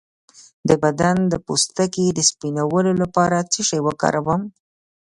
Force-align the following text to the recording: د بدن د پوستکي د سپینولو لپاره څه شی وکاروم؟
د 0.67 0.69
بدن 0.83 1.17
د 1.31 1.33
پوستکي 1.45 2.07
د 2.13 2.19
سپینولو 2.29 2.91
لپاره 3.01 3.37
څه 3.51 3.59
شی 3.69 3.79
وکاروم؟ 3.87 4.41